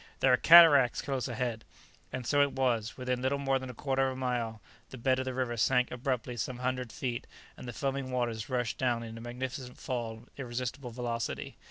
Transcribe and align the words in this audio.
there 0.19 0.33
are 0.33 0.37
cataracts 0.37 0.99
close 0.99 1.27
ahead!" 1.27 1.63
And 2.11 2.25
so 2.25 2.41
it 2.41 2.53
was. 2.53 2.97
Within 2.97 3.21
little 3.21 3.37
more 3.37 3.59
than 3.59 3.69
a 3.69 3.73
quarter 3.75 4.07
of 4.07 4.13
a 4.13 4.19
mile 4.19 4.59
the 4.89 4.97
bed 4.97 5.19
of 5.19 5.25
the 5.25 5.33
river 5.35 5.55
sank 5.57 5.91
abruptly 5.91 6.37
some 6.37 6.57
hundred 6.57 6.91
feet, 6.91 7.27
and 7.55 7.67
the 7.67 7.71
foaming 7.71 8.09
waters 8.09 8.49
rushed 8.49 8.79
down 8.79 9.03
in 9.03 9.15
a 9.15 9.21
magnificent 9.21 9.77
fall 9.77 10.15
with 10.15 10.39
irresistible 10.39 10.89
velocity. 10.89 11.55